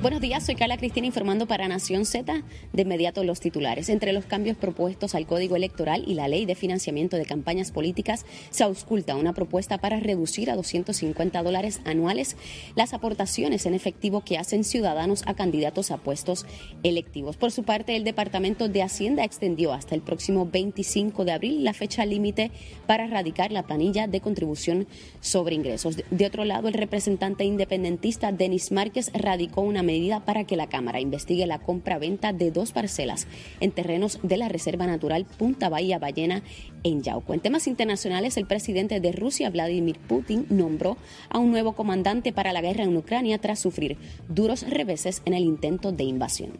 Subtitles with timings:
[0.00, 2.44] Buenos días, soy Carla Cristina informando para Nación Z.
[2.72, 3.88] De inmediato los titulares.
[3.88, 8.24] Entre los cambios propuestos al Código Electoral y la Ley de Financiamiento de Campañas Políticas
[8.50, 12.36] se ausculta una propuesta para reducir a 250 dólares anuales
[12.76, 16.46] las aportaciones en efectivo que hacen ciudadanos a candidatos a puestos
[16.84, 17.36] electivos.
[17.36, 21.74] Por su parte, el Departamento de Hacienda extendió hasta el próximo 25 de abril la
[21.74, 22.52] fecha límite
[22.86, 24.86] para erradicar la planilla de contribución
[25.20, 25.96] sobre ingresos.
[26.08, 31.00] De otro lado, el representante independentista Denis Márquez radicó una medida para que la Cámara
[31.00, 33.26] investigue la compra-venta de dos parcelas
[33.60, 36.42] en terrenos de la Reserva Natural Punta Bahía Ballena
[36.84, 37.34] en Yauco.
[37.34, 40.96] En temas internacionales, el presidente de Rusia, Vladimir Putin, nombró
[41.28, 43.96] a un nuevo comandante para la guerra en Ucrania tras sufrir
[44.28, 46.52] duros reveses en el intento de invasión.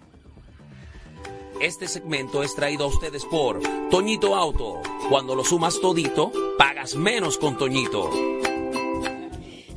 [1.60, 3.60] Este segmento es traído a ustedes por
[3.90, 4.80] Toñito Auto.
[5.08, 8.37] Cuando lo sumas todito, pagas menos con Toñito.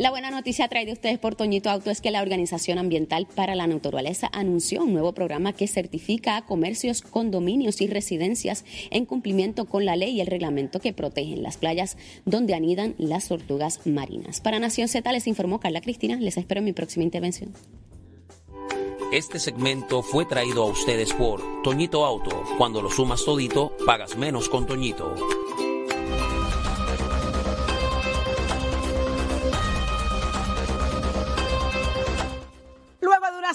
[0.02, 3.68] La buena noticia traída ustedes por Toñito Auto es que la Organización Ambiental para la
[3.68, 9.86] Naturaleza anunció un nuevo programa que certifica a comercios, condominios y residencias en cumplimiento con
[9.86, 14.42] la ley y el reglamento que protegen las playas donde anidan las tortugas marinas.
[14.42, 16.16] Para Nación Z les informó Carla Cristina.
[16.16, 17.54] Les espero en mi próxima intervención.
[19.14, 22.44] Este segmento fue traído a ustedes por Toñito Auto.
[22.58, 25.41] Cuando lo sumas todito, pagas menos con Toñito.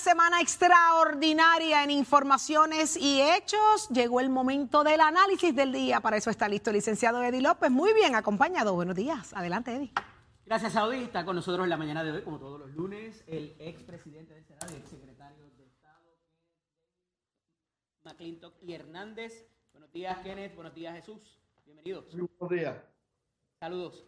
[0.07, 5.99] Semana extraordinaria en informaciones y hechos, llegó el momento del análisis del día.
[5.99, 7.73] Para eso está listo el licenciado Eddie López.
[7.73, 8.73] Muy bien acompañado.
[8.75, 9.33] Buenos días.
[9.35, 9.93] Adelante, Eddie.
[10.45, 11.03] Gracias, Saudi.
[11.03, 14.45] Está con nosotros en la mañana de hoy, como todos los lunes, el expresidente del
[14.45, 16.19] Senado y exsecretario de Estado,
[18.05, 19.49] McClintock y Hernández.
[19.73, 20.55] Buenos días, Kenneth.
[20.55, 21.41] Buenos días, Jesús.
[21.65, 22.05] Bienvenidos.
[22.13, 22.77] Buenos días.
[23.59, 24.05] Saludos.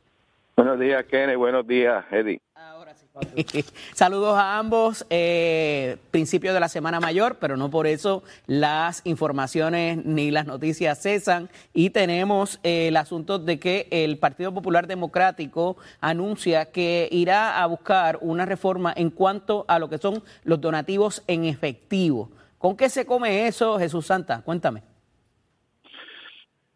[0.58, 1.36] Buenos días, Kenneth.
[1.36, 2.40] Buenos días, Eddie.
[2.56, 3.06] Ahora sí.
[3.94, 5.06] Saludos a ambos.
[5.08, 11.00] Eh, principio de la Semana Mayor, pero no por eso las informaciones ni las noticias
[11.00, 11.48] cesan.
[11.72, 17.66] Y tenemos eh, el asunto de que el Partido Popular Democrático anuncia que irá a
[17.66, 22.32] buscar una reforma en cuanto a lo que son los donativos en efectivo.
[22.58, 24.42] ¿Con qué se come eso, Jesús Santa?
[24.42, 24.82] Cuéntame.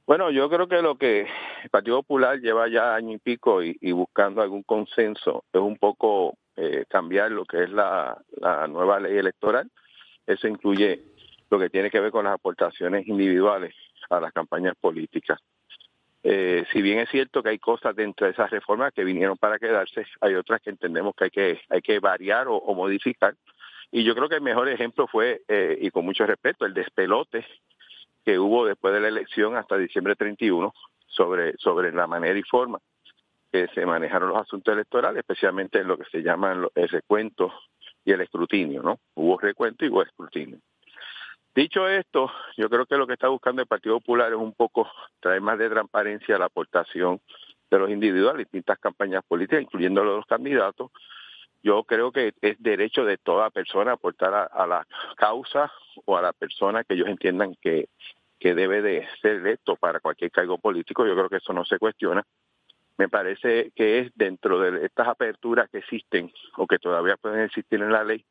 [0.07, 1.29] Bueno, yo creo que lo que
[1.63, 6.37] el Partido Popular lleva ya año y pico y, buscando algún consenso es un poco
[6.57, 9.71] eh, cambiar lo que es la, la nueva ley electoral.
[10.27, 11.03] Eso incluye
[11.51, 13.75] lo que tiene que ver con las aportaciones individuales
[14.11, 15.39] a las campañas políticas.
[16.25, 19.59] Eh, si bien es cierto que hay cosas dentro de esas reformas que vinieron para
[19.59, 23.35] quedarse, hay otras que entendemos que hay que, hay que variar o, o modificar.
[23.91, 27.45] Y yo creo que el mejor ejemplo fue, eh, y con mucho respeto, el despelote
[28.25, 30.73] que hubo después de la elección hasta diciembre 31
[31.07, 32.79] sobre, sobre la manera y forma
[33.53, 37.53] que se manejaron los asuntos electorales, especialmente en lo que se llaman el recuento
[38.05, 38.99] y el escrutinio, ¿no?
[39.15, 40.59] Hubo recuento y hubo escrutinio.
[41.55, 44.91] Dicho esto, yo creo que lo que está buscando el Partido Popular es un poco
[45.21, 47.21] traer más de transparencia a la aportación
[47.71, 50.91] de los individuos a distintas campañas políticas, incluyendo los candidatos.
[51.63, 54.87] Yo creo que es derecho de toda persona aportar a, la
[55.17, 55.73] causa
[56.05, 57.89] o a la persona que ellos entiendan que,
[58.41, 61.07] que debe de ser electo para cualquier cargo político.
[61.07, 62.25] Yo creo que eso no se cuestiona.
[62.99, 67.81] Me parece que es dentro de estas aperturas que existen o que todavía pueden existir
[67.81, 68.25] en la ley,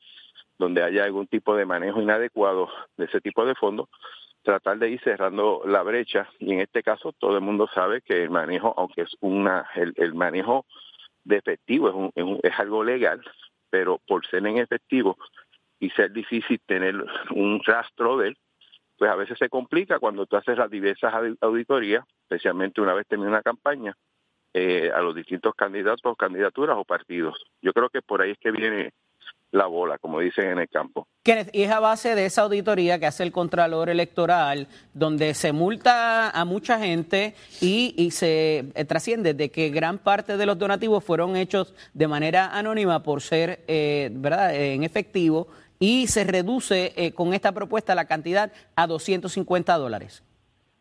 [0.60, 3.90] donde haya algún tipo de manejo inadecuado de ese tipo de fondos,
[4.44, 8.24] tratar de ir cerrando la brecha y en este caso todo el mundo sabe que
[8.24, 10.66] el manejo, aunque es una el, el manejo
[11.24, 13.22] de efectivo es, un, es, un, es algo legal,
[13.70, 15.18] pero por ser en efectivo
[15.80, 18.38] y ser difícil tener un rastro de él,
[18.98, 23.32] pues a veces se complica cuando tú haces las diversas auditorías, especialmente una vez termina
[23.32, 23.96] una campaña,
[24.54, 27.42] eh, a los distintos candidatos, candidaturas o partidos.
[27.62, 28.92] Yo creo que por ahí es que viene
[29.52, 31.08] la bola, como dicen en el campo.
[31.24, 35.52] Kenneth, y es a base de esa auditoría que hace el Contralor Electoral, donde se
[35.52, 40.58] multa a mucha gente y, y se eh, trasciende de que gran parte de los
[40.58, 45.48] donativos fueron hechos de manera anónima por ser, eh, ¿verdad?, en efectivo,
[45.80, 50.24] y se reduce eh, con esta propuesta la cantidad a 250 dólares.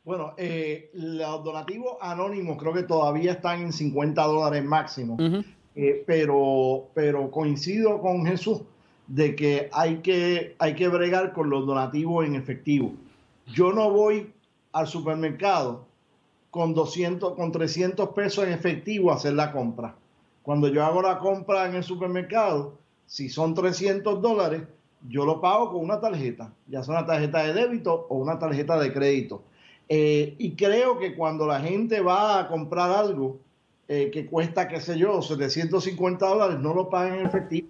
[0.05, 5.45] Bueno, eh, los donativos anónimos creo que todavía están en 50 dólares máximo, uh -huh.
[5.75, 8.63] Eh, pero, pero coincido con Jesús
[9.07, 12.93] de que hay, que hay que bregar con los donativos en efectivo.
[13.47, 14.33] Yo no voy
[14.73, 15.85] al supermercado
[16.51, 19.95] con 200, con 300 pesos en efectivo a hacer la compra.
[20.43, 24.63] Cuando yo hago la compra en el supermercado, si son 300 dólares,
[25.09, 28.79] yo lo pago con una tarjeta, ya sea una tarjeta de débito o una tarjeta
[28.79, 29.43] de crédito.
[29.89, 33.39] Eh, y creo que cuando la gente va a comprar algo
[33.93, 37.67] eh, que cuesta, qué sé yo, 750 dólares, no lo paga en efectivo,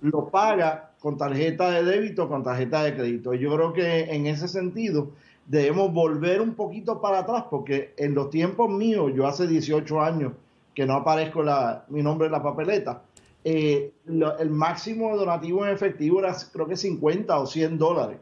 [0.00, 3.34] lo paga con tarjeta de débito, con tarjeta de crédito.
[3.34, 5.10] Yo creo que en ese sentido
[5.44, 10.32] debemos volver un poquito para atrás, porque en los tiempos míos, yo hace 18 años
[10.74, 13.02] que no aparezco la, mi nombre en la papeleta,
[13.44, 18.16] eh, el máximo donativo en efectivo era creo que 50 o 100 dólares.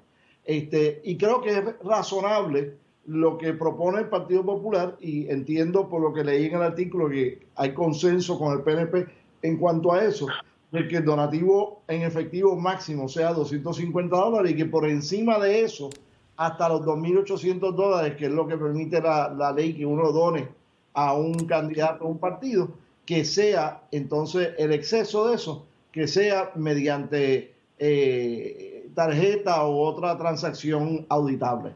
[0.44, 2.75] Este, y creo que es razonable
[3.09, 7.09] lo que propone el Partido Popular y entiendo por lo que leí en el artículo
[7.09, 9.07] que hay consenso con el PNP
[9.41, 10.27] en cuanto a eso,
[10.71, 15.63] de que el donativo en efectivo máximo sea 250 dólares y que por encima de
[15.63, 15.89] eso,
[16.37, 20.47] hasta los 2.800 dólares, que es lo que permite la, ley que uno done
[20.93, 22.73] a un candidato a un partido,
[23.07, 31.07] que sea entonces el exceso de eso, que sea mediante eh, tarjeta u otra transacción
[31.09, 31.73] auditable.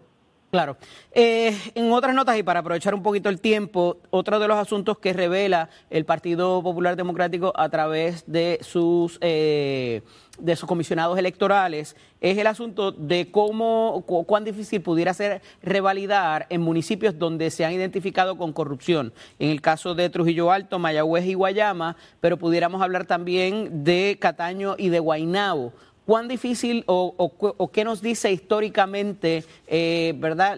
[0.52, 0.76] Claro.
[1.12, 4.98] Eh, en otras notas, y para aprovechar un poquito el tiempo, otro de los asuntos
[4.98, 10.02] que revela el Partido Popular Democrático a través de sus, eh,
[10.38, 16.60] de sus comisionados electorales es el asunto de cómo, cuán difícil pudiera ser revalidar en
[16.60, 19.14] municipios donde se han identificado con corrupción.
[19.38, 24.74] En el caso de Trujillo Alto, Mayagüez y Guayama, pero pudiéramos hablar también de Cataño
[24.76, 25.72] y de Guaynabo
[26.06, 30.56] ¿Cuán difícil o, qué nos dice históricamente eh, verdad,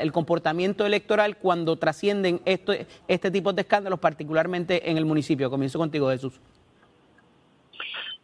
[0.00, 2.72] el comportamiento electoral cuando trascienden esto,
[3.08, 5.50] este tipo de escándalos, particularmente en el municipio?
[5.50, 6.40] Comienzo contigo, Jesús.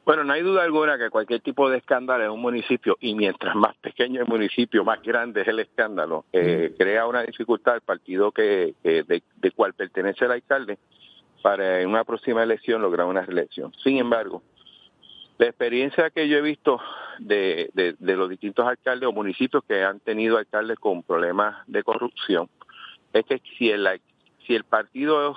[0.05, 3.57] Bueno, no hay duda alguna que cualquier tipo de escándalo en un municipio, y mientras
[3.57, 8.31] más pequeño el municipio, más grande es el escándalo, eh, crea una dificultad al partido
[8.31, 10.79] que, de, de cual pertenece el alcalde
[11.43, 13.73] para en una próxima elección lograr una reelección.
[13.83, 14.43] Sin embargo,
[15.39, 16.81] la experiencia que yo he visto
[17.19, 22.49] de, de, los distintos alcaldes o municipios que han tenido alcaldes con problemas de corrupción
[23.13, 24.01] es que si el,
[24.47, 25.37] si el partido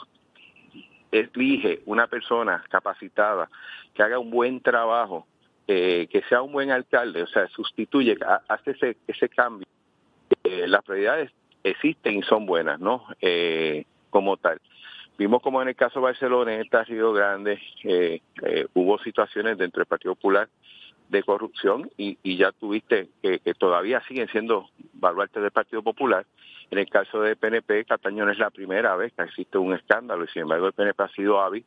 [1.12, 3.50] elige una persona capacitada
[3.94, 5.26] que haga un buen trabajo,
[5.68, 8.18] eh, que sea un buen alcalde, o sea, sustituye,
[8.48, 9.68] hace ese, ese cambio,
[10.44, 11.32] eh, las prioridades
[11.64, 13.06] existen y son buenas, ¿no?
[13.22, 14.60] Eh, como tal.
[15.18, 20.14] Vimos como en el caso Barceloneta, Río Grande, eh, eh, hubo situaciones dentro del Partido
[20.14, 20.48] Popular
[21.10, 26.26] de corrupción y, ya tuviste que, todavía siguen siendo baluartes del Partido Popular.
[26.70, 30.26] En el caso de PNP, Cataño no es la primera vez que existe un escándalo
[30.26, 31.66] y sin embargo el PNP ha sido hábil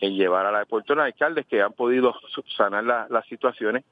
[0.00, 3.84] en llevar a la de Puerto alcaldes que han podido subsanar las situaciones.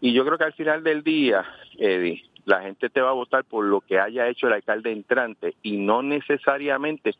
[0.00, 1.44] Y yo creo que al final del día,
[1.78, 5.54] Eddie, la gente te va a votar por lo que haya hecho el alcalde entrante
[5.62, 7.14] y no necesariamente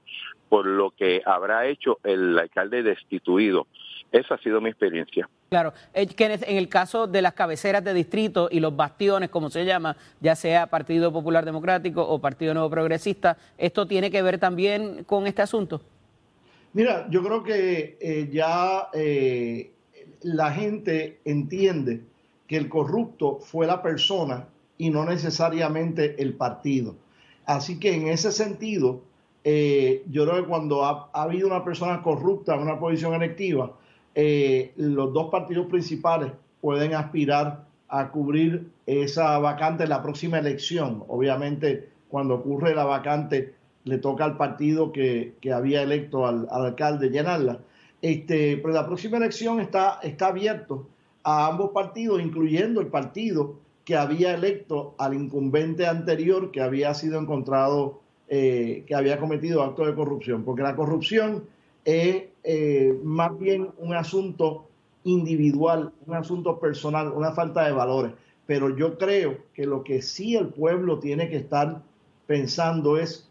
[0.48, 3.66] por lo que habrá hecho el alcalde destituido.
[4.12, 5.28] Esa ha sido mi experiencia.
[5.50, 9.64] Claro, eh, en el caso de las cabeceras de distrito y los bastiones, como se
[9.64, 15.04] llama, ya sea Partido Popular Democrático o Partido Nuevo Progresista, ¿esto tiene que ver también
[15.04, 15.80] con este asunto?
[16.72, 19.70] Mira, yo creo que eh, ya eh,
[20.22, 22.00] la gente entiende
[22.46, 24.46] que el corrupto fue la persona
[24.80, 26.96] y no necesariamente el partido.
[27.44, 29.02] Así que en ese sentido,
[29.44, 33.72] eh, yo creo que cuando ha, habido una persona corrupta en una posición electiva,
[34.14, 36.32] eh, los dos partidos principales
[36.62, 41.04] pueden aspirar a cubrir esa vacante en la próxima elección.
[41.08, 43.52] Obviamente, cuando ocurre la vacante,
[43.84, 47.58] le toca al partido que, había electo al, alcalde llenarla.
[48.00, 50.86] Este, pero la próxima elección está, está abierto
[51.22, 57.18] a ambos partidos, incluyendo el partido que había electo al incumbente anterior que había sido
[57.18, 61.44] encontrado, eh, que había cometido actos de corrupción, porque la corrupción
[61.84, 64.66] es eh, más bien un asunto
[65.04, 68.12] individual, un asunto personal, una falta de valores.
[68.46, 71.82] Pero yo creo que lo que sí el pueblo tiene que estar
[72.26, 73.28] pensando es,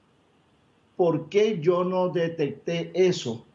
[0.95, 3.45] ¿por qué yo no detecté eso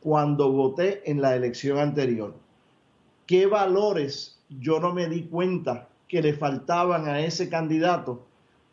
[0.00, 2.34] cuando voté en la elección anterior?
[3.26, 8.24] ¿Qué valores yo no me di cuenta que le faltaban a ese candidato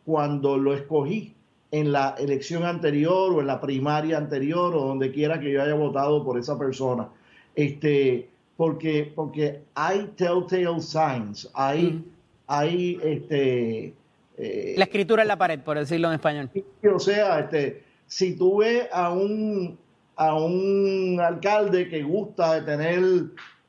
[0.04, 1.34] cuando lo escogí
[1.70, 5.74] en la elección anterior o en la primaria anterior o donde quiera que yo haya
[5.74, 7.08] votado por esa persona.
[7.56, 12.04] Este, porque, porque hay telltale signs, hay,
[12.46, 13.94] hay este,
[14.36, 16.50] eh, la escritura en la pared, por decirlo en español.
[16.92, 19.78] O sea, este, si tú ves a un,
[20.16, 23.02] a un alcalde que gusta de tener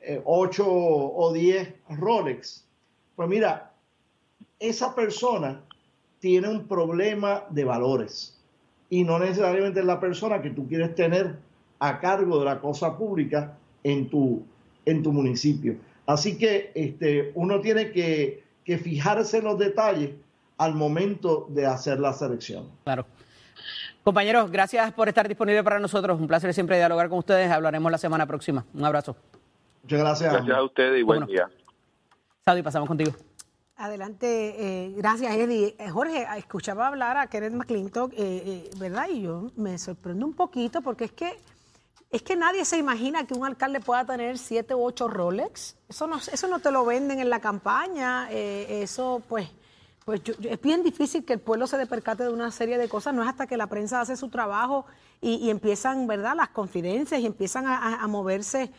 [0.01, 2.64] eh, ocho 8 o 10 Rolex,
[3.15, 3.71] pues mira,
[4.59, 5.61] esa persona
[6.19, 8.37] tiene un problema de valores
[8.89, 11.35] y no necesariamente es la persona que tú quieres tener
[11.79, 14.43] a cargo de la cosa pública en tu,
[14.85, 15.75] en tu municipio.
[16.05, 20.11] Así que este, uno tiene que, que fijarse en los detalles
[20.57, 22.69] al momento de hacer la selección.
[22.83, 23.05] Claro.
[24.03, 26.19] Compañeros, gracias por estar disponible para nosotros.
[26.19, 27.49] Un placer siempre dialogar con ustedes.
[27.49, 28.63] Hablaremos la semana próxima.
[28.73, 29.15] Un abrazo.
[29.81, 30.33] Muchas gracias.
[30.33, 31.49] Gracias a ustedes y buen día.
[32.47, 33.11] Saudi, pasamos contigo.
[33.75, 34.27] Adelante,
[34.59, 35.75] eh, gracias Eddie.
[35.79, 39.07] Eh, Jorge, escuchaba hablar a Kenneth McClintock, eh, ¿verdad?
[39.11, 41.39] Y yo me sorprendo un poquito porque es que
[42.11, 45.75] es que nadie se imagina que un alcalde pueda tener siete u ocho Rolex.
[45.89, 48.29] Eso no, eso no te lo venden en la campaña.
[48.29, 49.49] eso, pues,
[50.05, 53.15] pues yo- es bien difícil que el pueblo se percate de una serie de cosas.
[53.15, 54.85] No es hasta que la prensa hace su trabajo
[55.19, 58.71] y, empiezan, ¿verdad?, las confidencias y empiezan a, moverse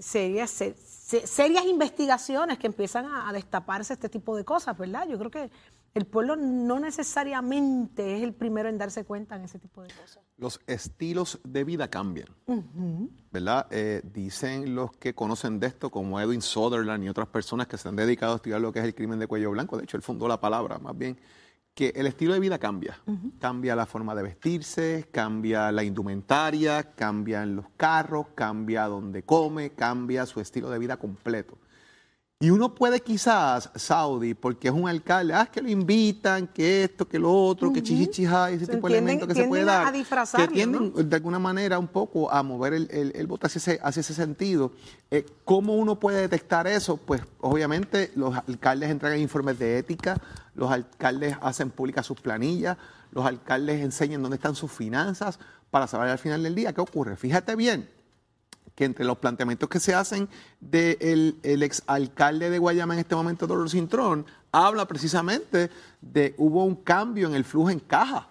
[0.00, 5.06] serias, se- se- serias investigaciones que empiezan a, a destaparse este tipo de cosas, ¿verdad?
[5.08, 5.50] Yo creo que
[5.96, 10.22] el pueblo no necesariamente es el primero en darse cuenta en ese tipo de cosas.
[10.36, 12.28] Los estilos de vida cambian,
[13.32, 13.66] ¿verdad?
[13.70, 17.88] Eh, dicen los que conocen de esto, como Edwin Sutherland y otras personas que se
[17.88, 20.02] han dedicado a estudiar lo que es el crimen de cuello blanco, de hecho él
[20.02, 21.18] fundó la palabra más bien,
[21.76, 22.98] que el estilo de vida cambia.
[23.38, 30.24] Cambia la forma de vestirse, cambia la indumentaria, cambian los carros, cambia donde come, cambia
[30.24, 31.58] su estilo de vida completo.
[32.38, 36.84] Y uno puede quizás, Saudi, porque es un alcalde, ah, es que lo invitan, que
[36.84, 39.64] esto, que lo otro, que chichichija, ese Se tipo de elementos que se puede a
[39.84, 39.92] dar.
[39.94, 43.58] disfrazarlo, que tienden de alguna manera un poco a mover el, el- el voto hacia
[43.58, 44.72] ese, hacia ese sentido.
[45.10, 46.98] Eh, ¿Cómo uno puede detectar eso?
[46.98, 50.20] Pues obviamente los alcaldes entregan informes de ética,
[50.54, 52.76] los alcaldes hacen públicas sus planillas,
[53.12, 55.38] los alcaldes enseñan dónde están sus finanzas
[55.70, 57.16] para saber al final del día qué ocurre.
[57.16, 57.88] Fíjate bien,
[58.76, 60.28] que entre los planteamientos que se hacen
[60.60, 66.76] del el exalcalde de Guayama en este momento, Dolores Cintrón, habla precisamente de hubo un
[66.76, 68.28] cambio en el flujo en caja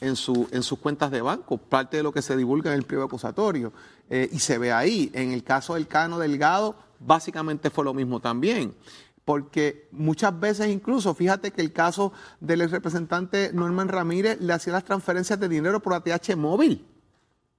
[0.00, 2.84] en, su, en sus cuentas de banco, parte de lo que se divulga en el
[2.84, 3.72] pliego acusatorio.
[4.10, 5.10] Eh, y se ve ahí.
[5.14, 8.74] En el caso del Cano Delgado, básicamente fue lo mismo también.
[9.24, 14.74] Porque muchas veces incluso, fíjate que el caso del ex representante Norman Ramírez le hacía
[14.74, 16.84] las transferencias de dinero por ATH móvil.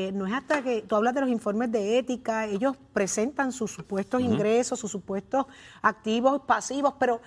[0.08, 3.72] eh, no es hasta que tú hablas de los informes de ética, ellos presentan sus
[3.72, 5.46] supuestos ingresos, sus supuestos
[5.82, 7.20] activos, pasivos, pero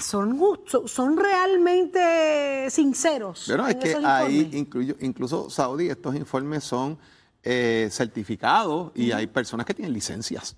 [0.00, 3.44] son, ju- son realmente sinceros.
[3.46, 6.98] Pero es que esos ahí, incluyo, incluso Saudi, estos informes son
[7.42, 10.56] eh, certificados y hay personas que tienen licencias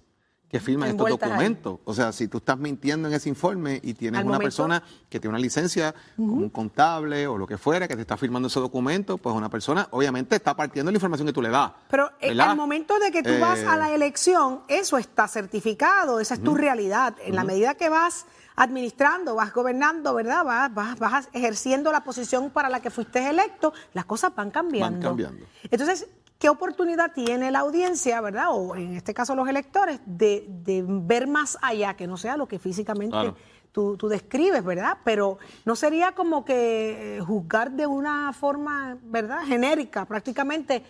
[0.51, 1.11] que firman estos ahí.
[1.13, 1.79] documentos.
[1.85, 5.21] O sea, si tú estás mintiendo en ese informe y tienes una momento- persona que
[5.21, 8.59] tiene una licencia, como un contable o lo que fuera, que te está firmando ese
[8.59, 11.73] documento, pues una persona obviamente está partiendo la información que tú le das.
[11.91, 12.53] Pero eh, ¿verdad?
[12.53, 16.43] al momento de que tú vas Eh, a la elección, eso está certificado, esa es
[16.43, 17.15] tu realidad.
[17.23, 18.25] En la medida que vas
[18.59, 20.45] administrando, vas gobernando, ¿verdad?
[20.45, 25.09] Vas, vas, vas ejerciendo la posición para la que fuiste electo, las cosas van cambiando.
[25.09, 25.47] cambiando.
[25.71, 26.09] Entonces,
[26.41, 28.49] ¿qué oportunidad tiene la audiencia, ¿verdad?
[28.51, 32.47] O en este caso los electores, de, de ver más allá, que no sea lo
[32.47, 33.37] que físicamente Claro.
[33.71, 34.99] tú, tú describes, ¿verdad?
[35.05, 39.45] Pero no sería como que eh, juzgar de una forma, ¿verdad?
[39.47, 40.83] Genérica, prácticamente.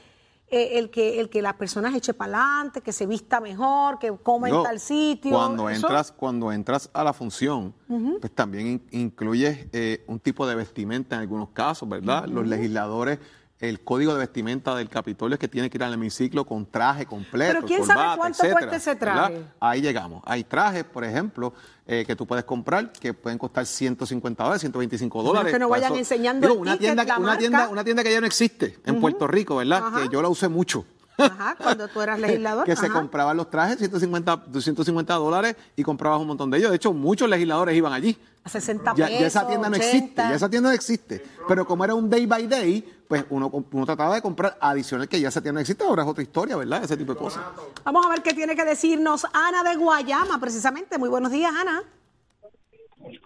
[0.51, 4.17] Eh, el que el que las personas eche para adelante, que se vista mejor, que
[4.23, 5.31] coma en tal sitio.
[5.31, 7.75] Cuando eso- entras, cuando entras a la función,
[8.21, 12.27] pues también in- incluyes eh, un tipo de vestimenta en algunos casos, ¿verdad?
[12.27, 13.19] Los legisladores,
[13.61, 17.07] el código de vestimenta del Capitolio es que tiene que ir al hemiciclo con traje
[17.07, 17.55] completo.
[17.55, 19.29] Pero ¿quién sabe cuánto etcétera, cuesta ese ¿verdad?
[19.29, 19.45] traje?
[19.59, 20.23] Ahí llegamos.
[20.27, 21.53] Hay trajes, por ejemplo,
[21.87, 25.53] eh, que tú puedes comprar que pueden costar 150 dólares, 125 Bueno, dólares.
[25.53, 27.39] que no vayan enseñando digo, el una ticket, tienda, la una marca.
[27.41, 29.83] tienda, una tienda que ya no existe en Puerto Rico, ¿verdad?
[29.87, 30.03] Ajá.
[30.03, 30.85] Que yo la usé mucho
[31.19, 32.65] Ajá, cuando tú eras legislador.
[32.65, 36.71] que se compraban los trajes 150, 250 dólares y comprabas un montón de ellos.
[36.71, 38.17] De hecho, muchos legisladores iban allí.
[38.45, 39.21] A 60 Ya, pesos.
[39.21, 39.87] ya esa tienda no 80.
[39.97, 41.25] existe, ya esa tienda no existe.
[41.49, 45.21] Pero como era un day by day, pues uno, uno trataba de comprar adicional que
[45.21, 45.85] ya esa tienda no existe.
[45.85, 46.85] Ahora es otra historia, ¿verdad?
[46.85, 47.43] Ese tipo de cosas.
[47.85, 50.97] Vamos a ver qué tiene que decirnos Ana de Guayama, precisamente.
[50.99, 51.83] Muy buenos días, Ana.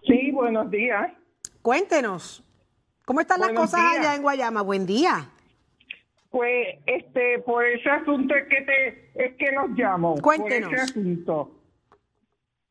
[0.07, 1.13] Sí, buenos días.
[1.61, 2.43] Cuéntenos.
[3.05, 3.99] ¿Cómo están las cosas días.
[3.99, 4.63] allá en Guayama?
[4.63, 5.29] Buen día.
[6.33, 10.17] Pues, este, por ese asunto es que te, es que los llamo.
[10.21, 10.69] Cuéntenos.
[10.71, 11.59] Por ese asunto.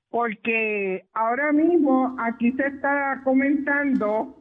[0.09, 4.35] Porque ahora mismo aquí se está comentando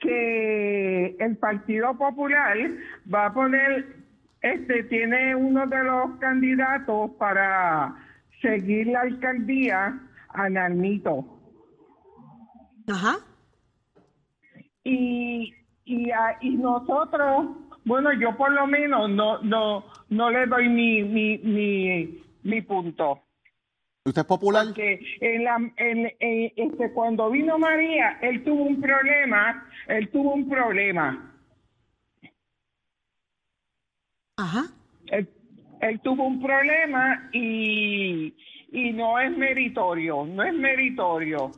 [0.00, 2.56] que el Partido Popular
[3.12, 3.94] va a poner,
[4.40, 7.94] este, tiene uno de los candidatos para
[8.42, 11.24] seguir la alcaldía a Narmito.
[12.88, 13.16] Ajá.
[14.84, 15.52] y
[15.84, 17.48] y, a- y nosotros
[17.86, 23.22] bueno yo por lo menos no no no le doy mi mi mi, mi punto
[24.04, 24.66] ¿Usted es popular?
[24.74, 30.34] que en la en, en- este cuando vino María él tuvo un problema él tuvo
[30.34, 31.32] un problema
[34.36, 34.64] Ajá.
[35.08, 35.28] él,
[35.80, 38.34] él tuvo un problema y,
[38.70, 41.52] y no es meritorio, no es meritorio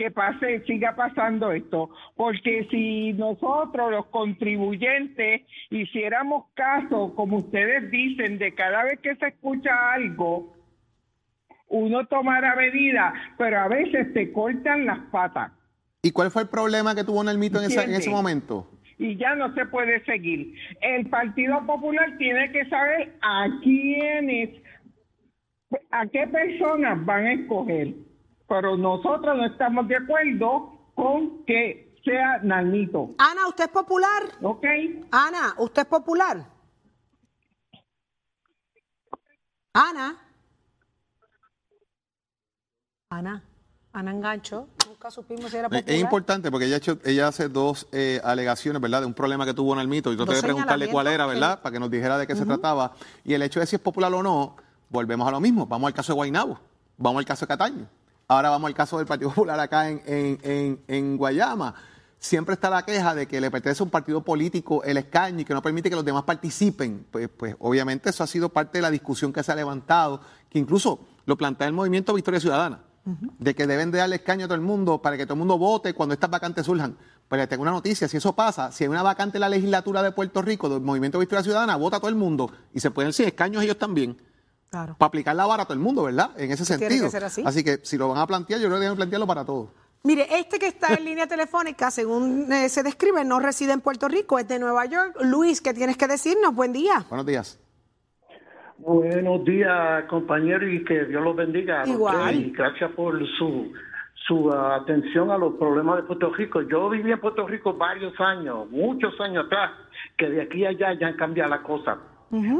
[0.00, 8.38] que pase, siga pasando esto, porque si nosotros los contribuyentes hiciéramos caso, como ustedes dicen,
[8.38, 10.56] de cada vez que se escucha algo,
[11.68, 15.52] uno tomara medida, pero a veces te cortan las patas
[16.02, 18.66] ¿Y cuál fue el problema que tuvo Nelmito en, esa- en ese momento?
[18.96, 20.54] y ya no se puede seguir.
[20.80, 24.50] El Partido Popular tiene que saber a quiénes,
[25.90, 27.94] a qué personas van a escoger.
[28.50, 33.10] Pero nosotros no estamos de acuerdo con que sea Nanito.
[33.16, 34.22] Ana, ¿usted es popular?
[34.42, 34.64] ¿Ok?
[35.12, 36.44] Ana, ¿usted es popular?
[39.72, 40.16] Ana.
[43.10, 43.44] Ana.
[43.92, 44.66] Ana Engancho.
[44.88, 45.84] Nunca supimos si era Es- popular.
[45.94, 49.02] Es importante porque ella, ha hecho, ella hace dos eh, alegaciones, ¿verdad?
[49.02, 50.12] De un problema que tuvo Nalmito.
[50.12, 51.54] Y traté de preguntarle cuál era, ¿verdad?
[51.58, 51.60] sí.
[51.62, 52.94] Para que nos dijera de qué se trataba.
[53.24, 54.56] Y el hecho de si es popular o no,
[54.88, 55.66] volvemos a lo mismo.
[55.66, 56.58] Vamos al caso de Guaynabo,
[56.96, 57.88] vamos al caso de Cataño.
[58.30, 61.74] Ahora vamos al caso del Partido Popular acá en, en, en, en Guayama.
[62.16, 65.44] Siempre está la queja de que le pertenece a un partido político el escaño y
[65.44, 67.06] que no permite que los demás participen.
[67.10, 70.60] Pues, pues obviamente eso ha sido parte de la discusión que se ha levantado, que
[70.60, 74.54] incluso lo plantea el movimiento Victoria Ciudadana de que deben de darle escaño a todo
[74.54, 76.96] el mundo para que todo el mundo vote cuando estas vacantes surjan.
[77.28, 80.02] Pues les tengo una noticia, si eso pasa, si hay una vacante en la legislatura
[80.02, 83.26] de Puerto Rico del Movimiento Victoria Ciudadana, vota todo el mundo y se pueden sin
[83.26, 84.16] escaños ellos también.
[84.70, 84.94] Claro.
[84.96, 86.30] Para aplicar la vara a todo el mundo, ¿verdad?
[86.36, 87.06] En ese Tiene sentido.
[87.06, 87.64] que ser así.
[87.64, 89.68] que si lo van a plantear, yo creo que deben plantearlo para todos.
[90.04, 94.08] Mire, este que está en línea telefónica, según eh, se describe, no reside en Puerto
[94.08, 95.16] Rico, es de Nueva York.
[95.22, 96.54] Luis, ¿qué tienes que decirnos?
[96.54, 97.04] Buen día.
[97.08, 97.60] Buenos días.
[98.78, 101.86] Buenos días, compañero, y que Dios los bendiga.
[101.86, 102.34] Igual.
[102.34, 103.72] Y gracias por su,
[104.26, 106.62] su ah, atención a los problemas de Puerto Rico.
[106.62, 109.72] Yo viví en Puerto Rico varios años, muchos años atrás,
[110.16, 111.98] que de aquí a allá ya han cambiado las cosas.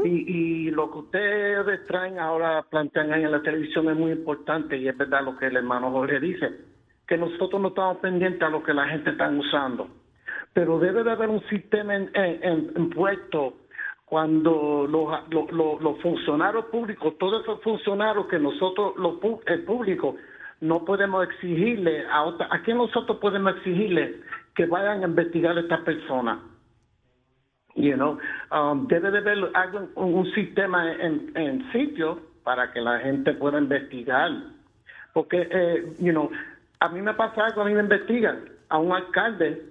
[0.05, 4.75] Y, y lo que ustedes traen ahora, plantean ahí en la televisión es muy importante
[4.77, 6.49] y es verdad lo que el hermano Jorge dice,
[7.07, 9.87] que nosotros no estamos pendientes a lo que la gente está usando.
[10.53, 12.89] Pero debe de haber un sistema en, en- en-
[14.05, 20.17] cuando los, funcionarios públicos, todos esos funcionarios que nosotros, los, el público,
[20.59, 24.17] no podemos exigirle a otra, ¿a quién nosotros podemos exigirle
[24.53, 26.39] que vayan a investigar a estas personas?
[27.75, 28.17] You know,
[28.51, 29.37] um, debe de haber
[29.95, 34.31] un, un sistema en, en sitio para que la gente pueda investigar.
[35.13, 36.29] Porque, eh, you know,
[36.79, 39.61] a mí me pasa algo, a mí me investigan a un alcalde,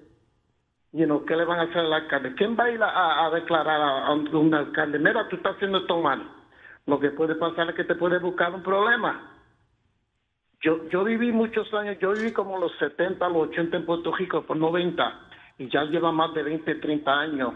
[0.92, 2.34] you know, ¿qué le van a hacer al alcalde?
[2.34, 4.98] ¿Quién va a ir a, declarar a, un alcalde?
[4.98, 6.22] Mira, tú estás haciendo esto mal.
[6.86, 9.30] Lo que puede pasar es que te puede buscar un problema.
[10.62, 14.42] Yo, yo viví muchos años, yo viví como los 70, los 80 en Puerto Rico,
[14.42, 15.20] por 90,
[15.58, 17.54] y ya lleva más de 20, 30 años,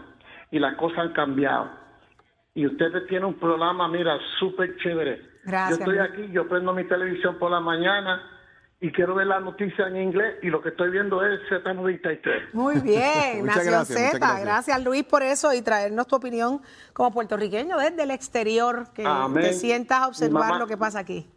[0.51, 1.69] y las cosas han cambiado.
[2.53, 5.21] Y ustedes tienen un programa, mira, súper chévere.
[5.43, 8.21] Gracias, Yo estoy aquí, yo prendo mi televisión por la mañana
[8.79, 12.53] y quiero ver las noticias en inglés, y lo que estoy viendo es Z93.
[12.53, 14.17] Muy bien, Muchas Nación gracias, muchas Z.
[14.19, 14.45] gracias.
[14.45, 16.61] Gracias, Luis, por eso y traernos tu opinión
[16.93, 19.43] como puertorriqueño desde el exterior, que Amén.
[19.43, 21.27] te sientas a observar lo que pasa aquí.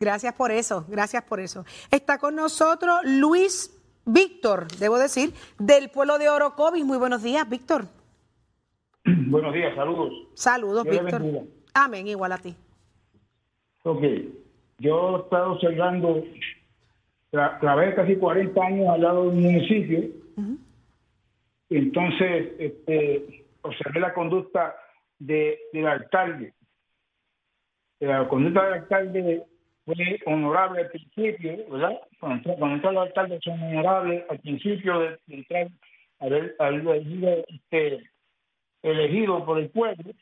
[0.00, 1.64] Gracias por eso, gracias por eso.
[1.90, 3.70] Está con nosotros Luis
[4.04, 6.84] Víctor, debo decir, del pueblo de Orocovis.
[6.84, 7.86] Muy buenos días, Víctor.
[9.28, 10.12] Buenos días, saludos.
[10.34, 11.22] Saludos, Dios Víctor.
[11.74, 12.54] Amén, igual a ti.
[13.82, 14.02] Ok,
[14.78, 16.24] yo he estado observando,
[17.30, 20.00] tra- trabajé casi 40 años al lado de un municipio,
[21.68, 24.74] entonces este, observé la conducta
[25.18, 26.54] de, del alcalde.
[28.00, 29.42] La conducta del alcalde
[29.84, 29.94] fue
[30.26, 32.00] honorable al principio, ¿verdad?
[32.20, 35.68] Cuando, cuando entró el alcalde son honorables al principio de, de entrar,
[36.20, 38.02] haber, haber sido este,
[38.84, 40.12] elegido por el pueblo.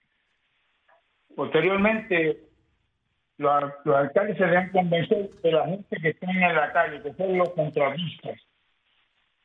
[1.34, 2.40] Posteriormente,
[3.38, 3.52] los,
[3.86, 7.50] alcaldes se deben convencer de la gente que está en la calle, que son los
[7.50, 8.40] contratistas.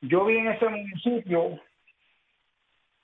[0.02, 1.60] Yo vi en ese municipio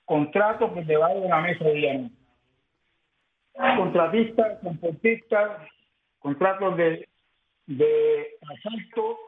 [0.04, 2.10] contratos por debajo de la mesa de.
[3.76, 5.68] Contratistas, transportistas,
[6.18, 7.08] contratos de,
[7.66, 9.18] de asalto,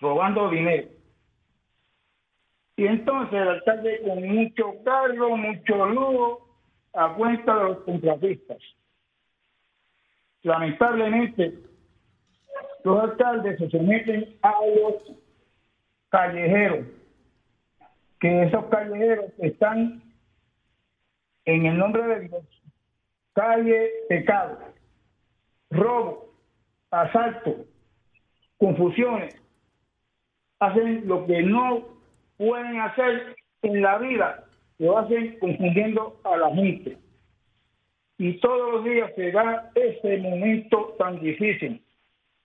[0.00, 0.88] robando dinero.
[2.76, 6.46] Y entonces el alcalde con mucho cargo, mucho lujo,
[6.92, 8.58] a cuenta de los contratistas.
[10.42, 11.58] Lamentablemente,
[12.84, 15.16] los alcaldes se someten a los
[16.10, 16.86] callejeros,
[18.20, 20.02] que esos callejeros están
[21.46, 22.44] en el nombre de Dios,
[23.32, 24.58] calle, pecado,
[25.70, 26.34] robo,
[26.90, 27.64] asalto,
[28.58, 29.34] confusiones,
[30.58, 31.95] hacen lo que no
[32.36, 34.44] pueden hacer en la vida,
[34.78, 36.98] lo hacen confundiendo a la gente.
[38.18, 41.82] Y todos los días se da ese momento tan difícil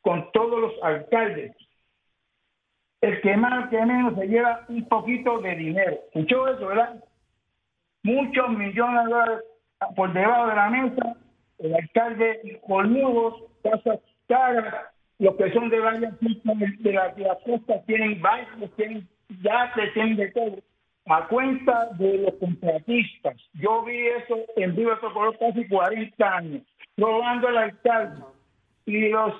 [0.01, 1.55] con todos los alcaldes.
[2.99, 5.97] El que más, que menos se lleva un poquito de dinero.
[6.07, 7.03] ¿Escuchó eso, verdad?
[8.03, 9.43] Muchos millones de dólares
[9.95, 11.15] por debajo de la mesa.
[11.59, 17.81] El alcalde colmugos, casas caras, los que son de varias de la, de la costa
[17.85, 19.07] tienen bancos, tienen
[19.41, 20.57] yates, tienen de todo
[21.07, 23.35] a cuenta de los contratistas.
[23.53, 26.61] Yo vi eso en vivo por casi 40 años,
[26.97, 28.23] robando al alcalde
[28.85, 29.33] y los,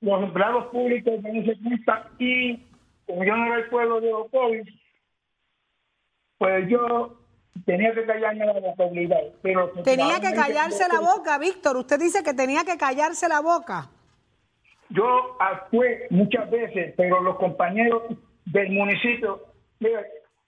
[0.00, 2.64] los empleados públicos de ese cuenta y
[3.06, 4.68] como yo no era el pueblo de Ocovis,
[6.38, 7.18] pues yo
[7.66, 9.32] tenía que callarme la boca obligado.
[9.42, 11.76] Pero tenía que callarse la boca, Víctor.
[11.76, 13.90] Usted dice que tenía que callarse la boca.
[14.90, 18.02] Yo actué muchas veces, pero los compañeros
[18.46, 19.40] del municipio,
[19.78, 20.02] mira,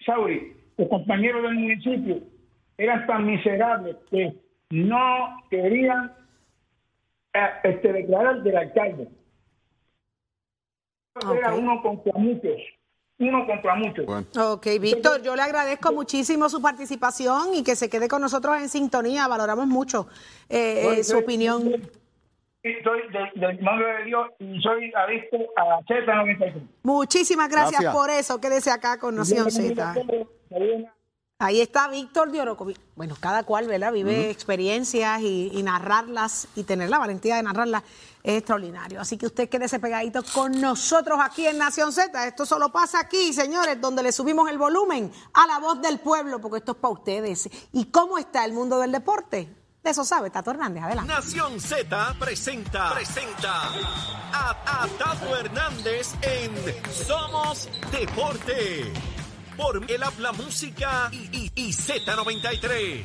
[0.04, 2.20] Sauri, los compañeros del municipio
[2.76, 4.34] eran tan miserables que
[4.70, 6.12] no querían
[7.34, 9.08] eh, este, declarar del alcalde.
[11.36, 12.56] Era uno contra muchos.
[13.18, 14.06] Uno contra muchos.
[14.36, 18.68] Ok, Víctor, yo le agradezco muchísimo su participación y que se quede con nosotros en
[18.68, 19.28] sintonía.
[19.28, 20.08] Valoramos mucho
[20.48, 21.70] eh, eh, su opinión.
[22.62, 23.00] Soy
[23.34, 26.68] del, nombre de Dios y soy adicto a Z93.
[26.84, 28.40] Muchísimas gracias, por eso.
[28.40, 29.94] Quédese acá con Nación Z.
[31.40, 33.92] Ahí está Víctor de Bueno, cada cual, ¿verdad?
[33.92, 37.82] Vive experiencias y, narrarlas y tener la valentía de narrarlas
[38.22, 39.00] es extraordinario.
[39.00, 42.28] Así que usted quédese pegadito con nosotros aquí en Nación Z.
[42.28, 46.40] Esto solo pasa aquí, señores, donde le subimos el volumen a la voz del pueblo,
[46.40, 47.68] porque esto es para ustedes.
[47.72, 49.61] ¿Y cómo está el mundo del deporte?
[49.82, 50.84] De eso sabe Tato Hernández.
[50.84, 51.12] Adelante.
[51.12, 53.62] Nación Z presenta, presenta
[54.32, 56.52] a, a Tato Hernández en
[56.92, 58.92] Somos Deporte
[59.56, 63.02] por el habla música y, Z93.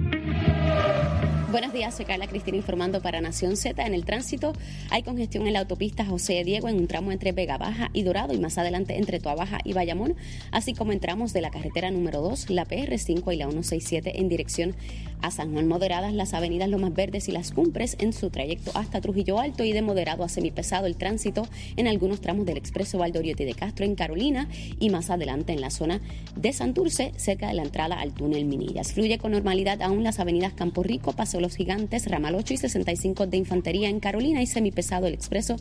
[1.54, 3.86] Buenos días, soy Carla Cristina informando para Nación Z.
[3.86, 4.54] En el tránsito
[4.90, 8.34] hay congestión en la autopista José Diego en un tramo entre Vega Baja y Dorado
[8.34, 10.16] y más adelante entre Baja y Bayamón,
[10.50, 14.30] así como en tramos de la carretera número 2, la PR5 y la 167 en
[14.30, 14.76] dirección
[15.24, 15.68] a San Juan.
[15.68, 19.72] Moderadas las avenidas Lomas Verdes y Las Cumbres en su trayecto hasta Trujillo Alto y
[19.72, 23.96] de moderado a semipesado el tránsito en algunos tramos del expreso Valdoriotti de Castro en
[23.96, 24.48] Carolina
[24.80, 26.02] y más adelante en la zona
[26.36, 28.94] de Santurce, cerca de la entrada al túnel Minillas.
[28.94, 33.26] Fluye con normalidad aún las avenidas Campo Rico, Paseo los Gigantes, Ramal 8 y 65
[33.28, 35.56] de Infantería en Carolina y semipesado el expreso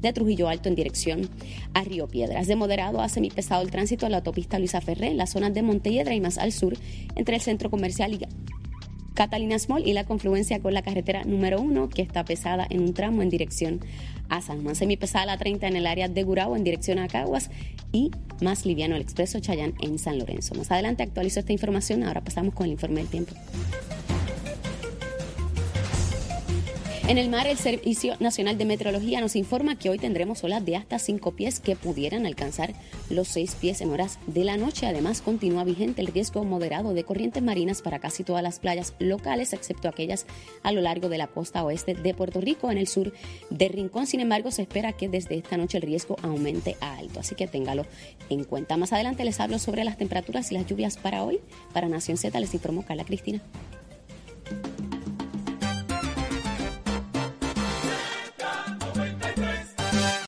[0.00, 1.30] de Trujillo Alto en dirección
[1.72, 2.46] a Río Piedras.
[2.46, 5.62] De moderado a semipesado el tránsito a la autopista Luisa Ferré en la zona de
[5.62, 6.76] Montelledra y más al sur
[7.14, 8.18] entre el centro comercial y
[9.16, 12.92] Catalina Small y la confluencia con la carretera número 1 que está pesada en un
[12.92, 13.80] tramo en dirección
[14.28, 14.76] a San Juan.
[14.76, 17.50] Semipesada la 30 en el área de Gurabo en dirección a Caguas
[17.92, 18.10] y
[18.42, 20.54] más liviano el expreso Chayán en San Lorenzo.
[20.54, 22.04] Más adelante actualizo esta información.
[22.04, 23.32] Ahora pasamos con el informe del tiempo.
[27.08, 30.74] En el mar, el Servicio Nacional de Meteorología nos informa que hoy tendremos olas de
[30.74, 32.74] hasta 5 pies que pudieran alcanzar
[33.10, 34.88] los 6 pies en horas de la noche.
[34.88, 39.52] Además, continúa vigente el riesgo moderado de corrientes marinas para casi todas las playas locales,
[39.52, 40.26] excepto aquellas
[40.64, 43.12] a lo largo de la costa oeste de Puerto Rico, en el sur
[43.50, 44.08] de Rincón.
[44.08, 47.46] Sin embargo, se espera que desde esta noche el riesgo aumente a alto, así que
[47.46, 47.86] téngalo
[48.30, 48.76] en cuenta.
[48.76, 51.38] Más adelante les hablo sobre las temperaturas y las lluvias para hoy.
[51.72, 53.40] Para Nación Z les informó Carla Cristina.